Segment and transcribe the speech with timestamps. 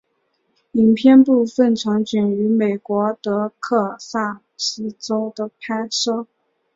[0.71, 6.25] 影片部分场景于美国德克萨斯州的拍摄。